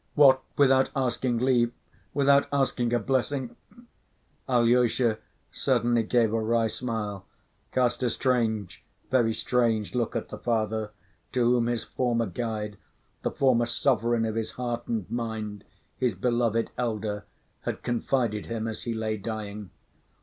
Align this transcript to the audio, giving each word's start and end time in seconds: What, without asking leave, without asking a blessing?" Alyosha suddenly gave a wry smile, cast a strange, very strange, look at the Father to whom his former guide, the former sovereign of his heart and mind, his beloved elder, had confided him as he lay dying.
What, 0.15 0.41
without 0.57 0.89
asking 0.95 1.37
leave, 1.37 1.71
without 2.11 2.47
asking 2.51 2.91
a 2.91 2.97
blessing?" 2.97 3.55
Alyosha 4.49 5.19
suddenly 5.51 6.01
gave 6.01 6.33
a 6.33 6.41
wry 6.41 6.65
smile, 6.65 7.27
cast 7.71 8.01
a 8.01 8.09
strange, 8.09 8.83
very 9.11 9.31
strange, 9.31 9.93
look 9.93 10.15
at 10.15 10.29
the 10.29 10.39
Father 10.39 10.89
to 11.33 11.41
whom 11.51 11.67
his 11.67 11.83
former 11.83 12.25
guide, 12.25 12.79
the 13.21 13.29
former 13.29 13.65
sovereign 13.67 14.25
of 14.25 14.33
his 14.33 14.53
heart 14.53 14.87
and 14.87 15.07
mind, 15.07 15.65
his 15.99 16.15
beloved 16.15 16.71
elder, 16.79 17.25
had 17.59 17.83
confided 17.83 18.47
him 18.47 18.67
as 18.67 18.81
he 18.85 18.95
lay 18.95 19.17
dying. 19.17 19.69